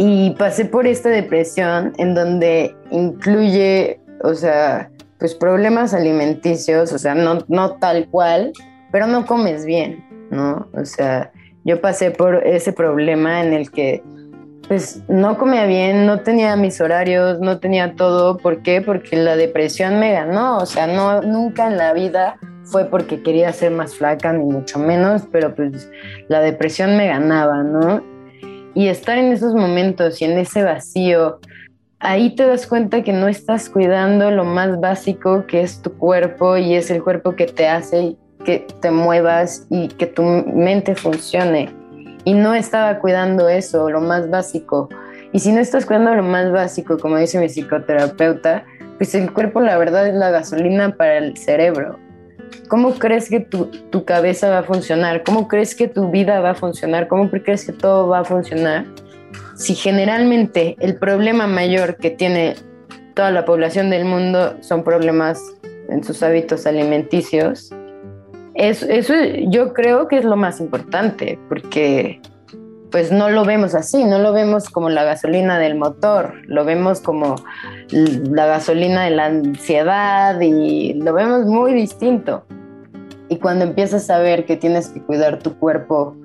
[0.00, 7.16] y pasé por esta depresión en donde incluye, o sea, pues problemas alimenticios, o sea,
[7.16, 8.52] no, no tal cual,
[8.92, 10.68] pero no comes bien, ¿no?
[10.72, 11.32] O sea,
[11.64, 14.00] yo pasé por ese problema en el que
[14.68, 18.36] pues no comía bien, no tenía mis horarios, no tenía todo.
[18.36, 18.80] ¿Por qué?
[18.80, 20.58] Porque la depresión me ganó.
[20.58, 24.78] O sea, no, nunca en la vida fue porque quería ser más flaca, ni mucho
[24.78, 25.90] menos, pero pues
[26.28, 28.02] la depresión me ganaba, ¿no?
[28.78, 31.40] Y estar en esos momentos y en ese vacío,
[31.98, 36.56] ahí te das cuenta que no estás cuidando lo más básico que es tu cuerpo
[36.56, 38.14] y es el cuerpo que te hace
[38.44, 41.74] que te muevas y que tu mente funcione.
[42.22, 44.88] Y no estaba cuidando eso, lo más básico.
[45.32, 48.64] Y si no estás cuidando lo más básico, como dice mi psicoterapeuta,
[48.96, 51.98] pues el cuerpo la verdad es la gasolina para el cerebro.
[52.68, 55.22] ¿Cómo crees que tu, tu, cabeza va a funcionar?
[55.24, 57.08] ¿Cómo crees que tu vida va a funcionar?
[57.08, 58.86] ¿Cómo crees que todo va a funcionar?
[59.56, 62.54] Si generalmente el problema mayor que tiene
[63.14, 65.40] toda la población del mundo son problemas
[65.88, 67.70] en sus hábitos alimenticios,
[68.54, 69.14] eso, eso
[69.48, 72.20] yo creo que es lo más importante, porque
[72.90, 77.00] pues no lo vemos así, no lo vemos como la gasolina del motor, lo vemos
[77.00, 77.36] como
[77.90, 82.44] la gasolina de la ansiedad y lo vemos muy distinto.
[83.28, 86.16] Y cuando empiezas a ver que tienes que cuidar tu cuerpo,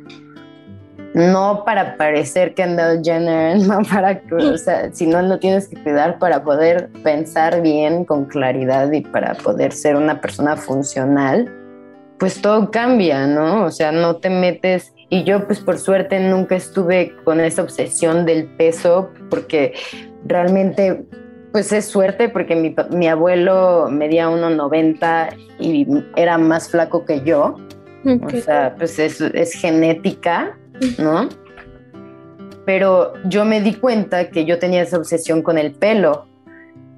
[1.13, 6.43] no para parecer Kendall Jenner, no para, o sea, sino lo tienes que cuidar para
[6.43, 11.51] poder pensar bien, con claridad y para poder ser una persona funcional,
[12.19, 13.65] pues todo cambia, ¿no?
[13.65, 18.25] O sea, no te metes y yo pues por suerte nunca estuve con esa obsesión
[18.25, 19.73] del peso porque
[20.25, 21.05] realmente
[21.51, 27.57] pues es suerte porque mi, mi abuelo medía 1,90 y era más flaco que yo.
[28.03, 30.57] O sea, pues es, es genética,
[30.97, 31.29] ¿no?
[32.65, 36.25] Pero yo me di cuenta que yo tenía esa obsesión con el pelo.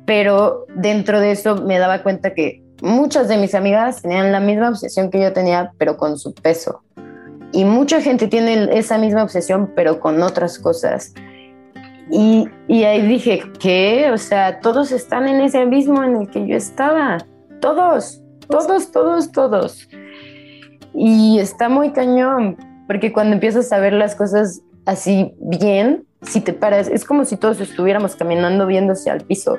[0.06, 4.70] Pero dentro de eso me daba cuenta que muchas de mis amigas tenían la misma
[4.70, 6.82] obsesión que yo tenía, pero con su peso.
[7.52, 11.14] Y mucha gente tiene esa misma obsesión, pero con otras cosas.
[12.12, 14.12] Y, y, ahí dije, ¿qué?
[14.12, 17.18] O sea, todos están en ese abismo en el que yo estaba.
[17.62, 19.90] Todos, todos, todos, todos.
[20.94, 26.54] Y está muy cañón, porque cuando empiezas a ver las cosas así bien, si te
[26.54, 29.58] paras, es como si todos estuviéramos caminando viéndose al piso.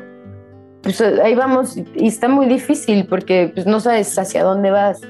[0.83, 5.01] Pues ahí vamos, y está muy difícil porque pues, no sabes hacia dónde vas.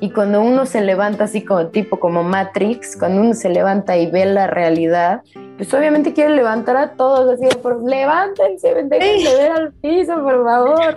[0.00, 4.08] Y cuando uno se levanta así como tipo como Matrix, cuando uno se levanta y
[4.10, 5.22] ve la realidad,
[5.56, 10.94] pues obviamente quiere levantar a todos así, por, levántense, déjense ver al piso, por favor.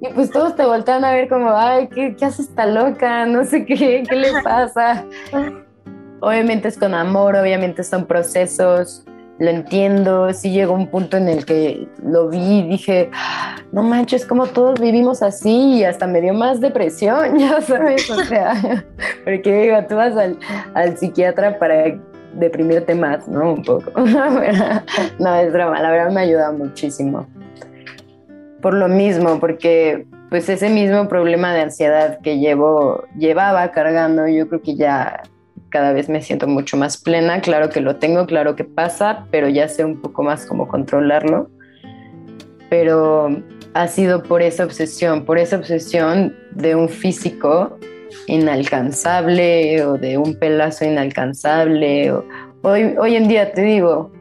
[0.00, 3.26] Y pues todos te voltean a ver como, ay, ¿qué, qué hace esta loca?
[3.26, 5.06] No sé qué, qué le pasa.
[6.20, 9.04] Obviamente es con amor, obviamente son procesos,
[9.38, 13.10] lo entiendo, sí llegó un punto en el que lo vi y dije,
[13.72, 18.22] no manches, como todos vivimos así y hasta me dio más depresión, ya sabes, o
[18.24, 18.84] sea,
[19.24, 20.38] porque digo, tú vas al,
[20.74, 21.98] al psiquiatra para
[22.34, 23.54] deprimirte más, ¿no?
[23.54, 23.90] Un poco.
[25.18, 27.26] no, es drama, la verdad me ayuda muchísimo.
[28.60, 34.48] Por lo mismo, porque pues ese mismo problema de ansiedad que llevo, llevaba cargando, yo
[34.48, 35.22] creo que ya
[35.72, 37.40] cada vez me siento mucho más plena.
[37.40, 41.50] Claro que lo tengo, claro que pasa, pero ya sé un poco más cómo controlarlo.
[42.68, 43.42] Pero
[43.74, 47.78] ha sido por esa obsesión, por esa obsesión de un físico
[48.26, 52.12] inalcanzable o de un pelazo inalcanzable.
[52.62, 54.12] hoy, hoy en día te digo,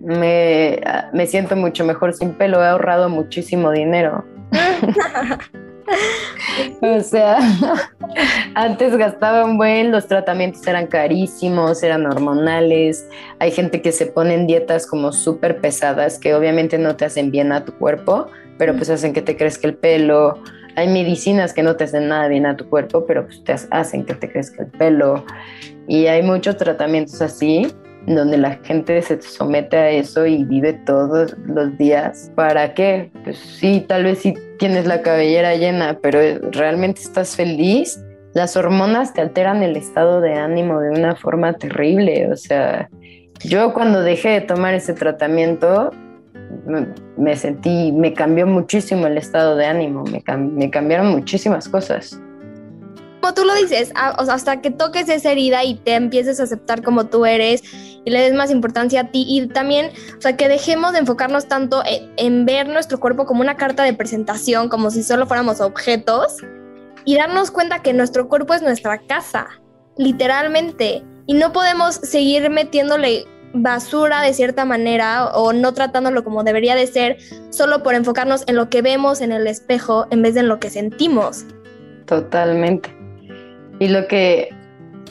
[0.00, 0.80] me,
[1.12, 4.24] me siento mucho mejor sin pelo, he ahorrado muchísimo dinero.
[6.80, 7.38] o sea,
[8.54, 13.06] antes gastaba un buen, los tratamientos eran carísimos, eran hormonales.
[13.38, 17.30] Hay gente que se pone en dietas como súper pesadas que obviamente no te hacen
[17.30, 18.26] bien a tu cuerpo,
[18.58, 20.38] pero pues hacen que te crezca el pelo.
[20.76, 24.04] Hay medicinas que no te hacen nada bien a tu cuerpo, pero pues te hacen
[24.04, 25.24] que te crezca el pelo.
[25.86, 27.72] Y hay muchos tratamientos así
[28.06, 32.30] donde la gente se somete a eso y vive todos los días.
[32.34, 33.10] ¿Para qué?
[33.24, 36.18] Pues sí, tal vez sí tienes la cabellera llena, pero
[36.50, 38.02] realmente estás feliz.
[38.34, 42.30] Las hormonas te alteran el estado de ánimo de una forma terrible.
[42.32, 42.88] O sea,
[43.44, 45.90] yo cuando dejé de tomar ese tratamiento,
[47.16, 52.20] me sentí, me cambió muchísimo el estado de ánimo, me, me cambiaron muchísimas cosas
[53.22, 57.06] como tú lo dices, hasta que toques esa herida y te empieces a aceptar como
[57.06, 57.62] tú eres
[58.04, 61.46] y le des más importancia a ti y también, o sea, que dejemos de enfocarnos
[61.46, 61.84] tanto
[62.16, 66.38] en, ver nuestro cuerpo como una carta de presentación, como si solo fuéramos objetos
[67.04, 69.46] y darnos cuenta que nuestro cuerpo es nuestra casa,
[69.96, 76.74] literalmente, y no podemos seguir metiéndole basura de cierta manera o no tratándolo como debería
[76.74, 77.18] de ser
[77.50, 80.58] solo por enfocarnos en lo que vemos en el espejo en vez de en lo
[80.58, 81.44] que sentimos.
[82.06, 83.01] Totalmente.
[83.82, 84.54] Y lo que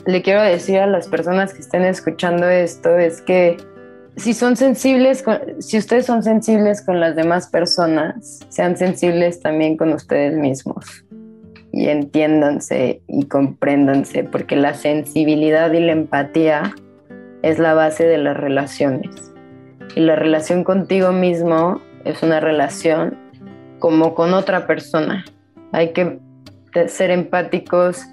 [0.06, 3.58] le quiero decir a las personas que estén escuchando esto es que
[4.16, 5.22] si son sensibles,
[5.58, 11.04] si ustedes son sensibles con las demás personas, sean sensibles también con ustedes mismos
[11.70, 16.74] y entiéndanse y compréndanse, porque la sensibilidad y la empatía
[17.42, 19.34] es la base de las relaciones.
[19.94, 23.18] Y la relación contigo mismo es una relación
[23.80, 25.26] como con otra persona.
[25.72, 26.20] Hay que
[26.86, 28.06] ser empáticos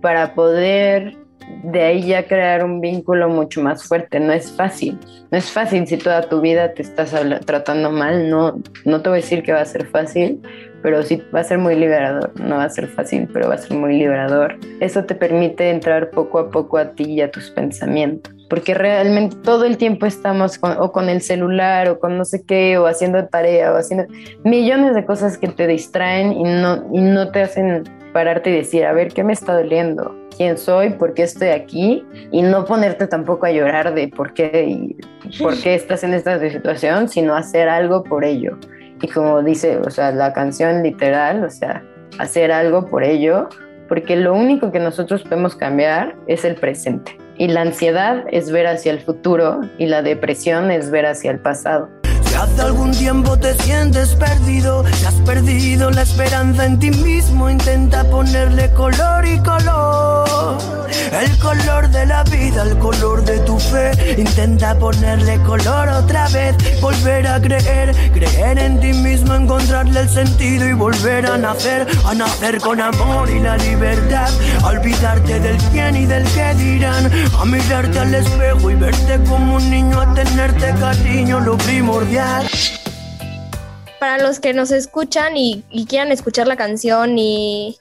[0.00, 1.16] para poder
[1.64, 4.20] de ahí ya crear un vínculo mucho más fuerte.
[4.20, 4.98] No es fácil.
[5.30, 8.30] No es fácil si toda tu vida te estás tratando mal.
[8.30, 10.40] No, no te voy a decir que va a ser fácil,
[10.82, 12.32] pero sí va a ser muy liberador.
[12.40, 14.58] No va a ser fácil, pero va a ser muy liberador.
[14.80, 18.39] Eso te permite entrar poco a poco a ti y a tus pensamientos.
[18.50, 22.44] Porque realmente todo el tiempo estamos con, o con el celular o con no sé
[22.44, 24.12] qué, o haciendo tarea o haciendo
[24.44, 28.84] millones de cosas que te distraen y no, y no te hacen pararte y decir,
[28.84, 30.14] a ver, ¿qué me está doliendo?
[30.36, 30.90] ¿Quién soy?
[30.90, 32.04] ¿Por qué estoy aquí?
[32.32, 34.96] Y no ponerte tampoco a llorar de por qué,
[35.38, 38.58] por qué estás en esta situación, sino hacer algo por ello.
[39.02, 41.82] Y como dice, o sea, la canción literal, o sea,
[42.18, 43.48] hacer algo por ello,
[43.88, 47.16] porque lo único que nosotros podemos cambiar es el presente.
[47.40, 51.38] Y la ansiedad es ver hacia el futuro y la depresión es ver hacia el
[51.38, 51.88] pasado.
[52.22, 57.48] Si hace algún tiempo te sientes perdido, si has perdido la esperanza en ti mismo,
[57.48, 59.89] intenta ponerle color y color.
[62.24, 63.92] Vida, el color de tu fe.
[64.18, 70.68] Intenta ponerle color otra vez, volver a creer, creer en ti mismo, encontrarle el sentido
[70.68, 74.30] y volver a nacer, a nacer con amor y la libertad.
[74.64, 79.70] Olvidarte del quién y del qué dirán, a mirarte al espejo y verte como un
[79.70, 82.46] niño, a tenerte cariño, lo primordial
[84.00, 87.78] para los que nos escuchan y, quieran escuchar la canción y,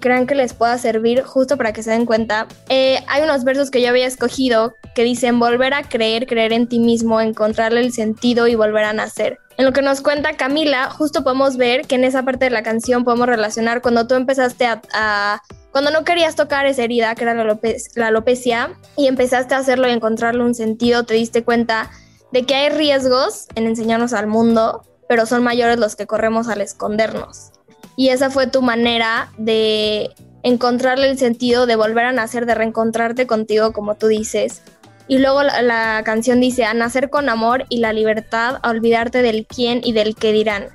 [0.00, 3.70] crean que les pueda servir justo para que se den cuenta, eh, hay unos versos
[3.70, 7.92] que yo había escogido que dicen volver a creer, creer en ti mismo, encontrarle el
[7.92, 9.38] sentido y volver a nacer.
[9.56, 12.62] En lo que nos cuenta Camila, justo podemos ver que en esa parte de la
[12.62, 17.34] canción podemos relacionar cuando tú empezaste a, cuando no querías tocar esa herida, que era
[17.34, 17.58] la,
[17.94, 21.90] la alopecia, y empezaste a hacerlo y encontrarle un sentido, te diste cuenta
[22.32, 26.60] de que hay riesgos en enseñarnos al mundo pero son mayores los que corremos al
[26.60, 27.52] escondernos.
[27.96, 30.10] Y esa fue tu manera de
[30.42, 34.62] encontrarle el sentido de volver a nacer, de reencontrarte contigo, como tú dices.
[35.06, 39.46] Y luego la, canción dice, a nacer con amor y la libertad, a olvidarte del
[39.46, 40.66] quién y del qué dirán.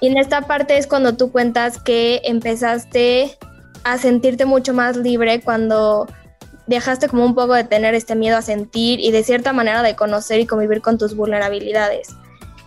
[0.00, 3.38] Y en esta parte es cuando tú cuentas que empezaste
[3.84, 6.06] a sentirte mucho más libre cuando
[6.66, 9.96] dejaste como un poco de tener este miedo a sentir y de cierta manera de
[9.96, 12.16] conocer y convivir con tus vulnerabilidades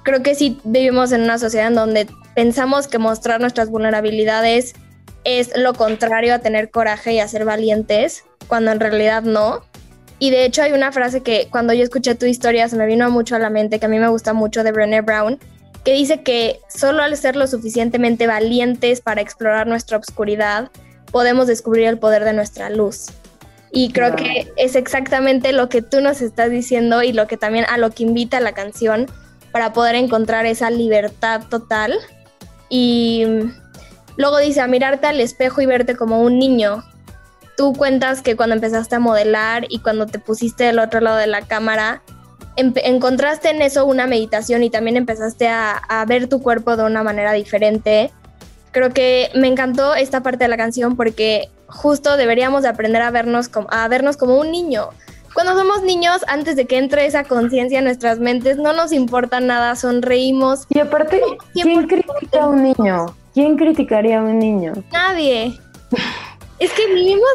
[0.06, 4.76] creo que sí vivimos en una sociedad en donde pensamos que mostrar nuestras vulnerabilidades
[5.24, 9.64] es lo contrario a tener coraje y a ser valientes, cuando en realidad no.
[10.20, 13.10] Y de hecho hay una frase que cuando yo escuché tu historia se me vino
[13.10, 15.40] mucho a la mente, que a mí me gusta mucho de Brené Brown,
[15.84, 20.70] que dice que solo al ser lo suficientemente valientes para explorar nuestra oscuridad,
[21.12, 23.08] podemos descubrir el poder de nuestra luz.
[23.72, 27.66] Y creo que es exactamente lo que tú nos estás diciendo y lo que también
[27.66, 29.08] a lo que invita la canción,
[29.52, 31.94] para poder encontrar esa libertad total.
[32.78, 33.24] Y
[34.18, 36.84] luego dice, a mirarte al espejo y verte como un niño.
[37.56, 41.28] Tú cuentas que cuando empezaste a modelar y cuando te pusiste del otro lado de
[41.28, 42.02] la cámara,
[42.58, 47.32] encontraste en eso una meditación y también empezaste a, ver tu cuerpo de una manera
[47.32, 48.12] diferente.
[48.72, 53.10] Creo que me encantó esta parte de la canción porque justo deberíamos de aprender a
[53.10, 54.90] vernos a vernos como un niño
[55.36, 59.42] cuando somos niños, antes de que entre esa conciencia en nuestras mentes, no nos importa
[59.42, 60.66] nada, sonreímos.
[60.70, 61.22] Y aparte,
[61.52, 63.08] ¿quién critica a un niño?
[63.34, 64.72] ¿Quién criticaría a un niño?
[64.94, 65.60] Nadie.
[66.60, 67.30] es que vivimos,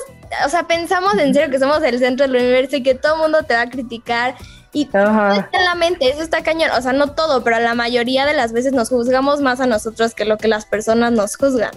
[0.47, 3.21] o sea, pensamos en serio que somos el centro del universo y que todo el
[3.21, 4.35] mundo te va a criticar.
[4.73, 6.71] Y está en la mente, eso está cañón.
[6.71, 10.15] O sea, no todo, pero la mayoría de las veces nos juzgamos más a nosotros
[10.15, 11.73] que lo que las personas nos juzgan.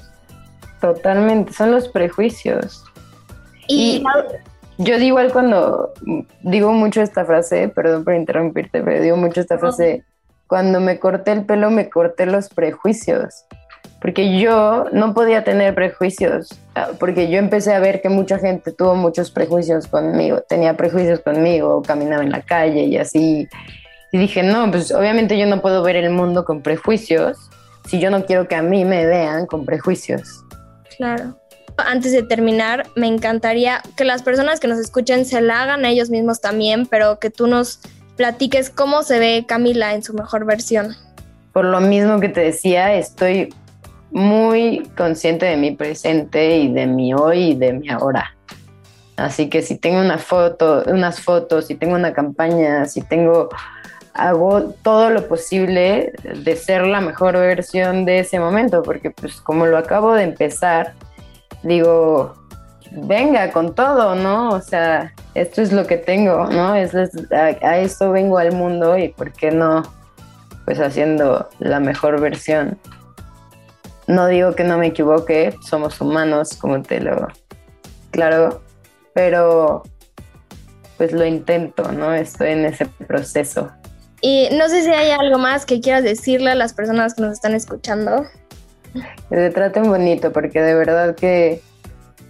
[0.79, 2.85] Totalmente, son los prejuicios.
[3.67, 4.01] y
[4.83, 5.93] yo digo igual cuando
[6.41, 10.03] digo mucho esta frase, perdón por interrumpirte, pero digo mucho esta frase,
[10.47, 13.45] cuando me corté el pelo me corté los prejuicios,
[14.01, 18.71] porque yo no podía tener prejuicios, ah, porque yo empecé a ver que mucha gente
[18.71, 23.47] tuvo muchos prejuicios conmigo, tenía prejuicios conmigo, caminaba en la calle y así,
[24.11, 27.37] y dije, no, pues obviamente yo no puedo ver el mundo con prejuicios
[27.87, 30.43] si yo no quiero que a mí me vean con prejuicios.
[30.97, 31.35] Claro
[31.77, 35.89] antes de terminar, me encantaría que las personas que nos escuchen se la hagan a
[35.89, 37.79] ellos mismos también, pero que tú nos
[38.15, 40.95] platiques cómo se ve Camila en su mejor versión.
[41.51, 43.53] Por lo mismo que te decía, estoy
[44.11, 48.35] muy consciente de mi presente y de mi hoy y de mi ahora.
[49.15, 53.49] Así que si tengo una foto, unas fotos, si tengo una campaña, si tengo
[54.13, 59.65] hago todo lo posible de ser la mejor versión de ese momento, porque pues como
[59.65, 60.93] lo acabo de empezar,
[61.63, 62.35] digo,
[62.91, 64.49] venga con todo, ¿no?
[64.49, 66.75] O sea, esto es lo que tengo, ¿no?
[66.75, 66.93] Es,
[67.31, 69.83] a, esto vengo al mundo y por qué no,
[70.65, 72.77] pues haciendo la mejor versión.
[74.07, 77.27] No digo que no me equivoque, somos humanos, como te lo...
[78.11, 78.61] Claro,
[79.13, 79.83] pero
[80.97, 82.13] pues lo intento, ¿no?
[82.13, 83.71] Estoy en ese proceso.
[84.21, 87.33] Y no sé si hay algo más que quieras decirle a las personas que nos
[87.33, 88.25] están escuchando
[88.93, 91.61] que se traten bonito, porque de verdad que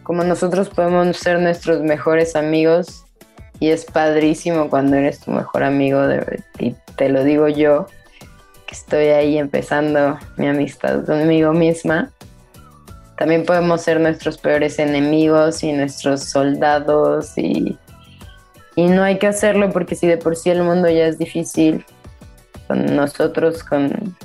[0.03, 3.05] como nosotros podemos ser nuestros mejores amigos
[3.59, 6.01] y es padrísimo cuando eres tu mejor amigo
[6.59, 7.87] y te lo digo yo,
[8.67, 12.11] que estoy ahí empezando mi amistad conmigo misma.
[13.17, 17.77] También podemos ser nuestros peores enemigos y nuestros soldados y,
[18.75, 21.85] y no hay que hacerlo porque si de por sí el mundo ya es difícil,
[22.67, 24.15] con nosotros, con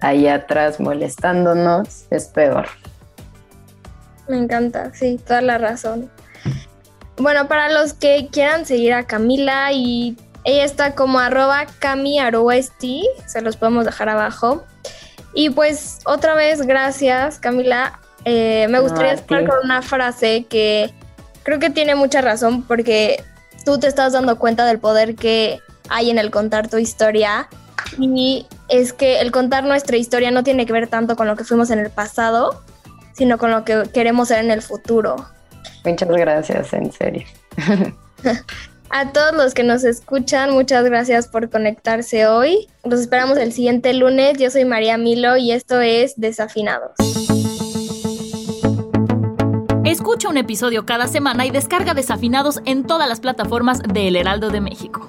[0.00, 2.66] ahí atrás molestándonos, es peor.
[4.28, 6.10] Me encanta, sí, toda la razón.
[7.16, 12.18] Bueno, para los que quieran seguir a Camila y ella está como arroba Cami
[13.26, 14.64] se los podemos dejar abajo.
[15.34, 17.98] Y pues otra vez, gracias Camila.
[18.24, 20.92] Eh, me gustaría estar con una frase que
[21.42, 23.22] creo que tiene mucha razón porque
[23.64, 27.48] tú te estás dando cuenta del poder que hay en el contar tu historia
[27.98, 31.44] y es que el contar nuestra historia no tiene que ver tanto con lo que
[31.44, 32.62] fuimos en el pasado,
[33.12, 35.26] sino con lo que queremos ser en el futuro.
[35.84, 37.24] Muchas gracias, en serio.
[38.92, 42.66] A todos los que nos escuchan, muchas gracias por conectarse hoy.
[42.82, 44.36] Los esperamos el siguiente lunes.
[44.36, 46.90] Yo soy María Milo y esto es Desafinados.
[49.84, 54.50] Escucha un episodio cada semana y descarga Desafinados en todas las plataformas de El Heraldo
[54.50, 55.08] de México.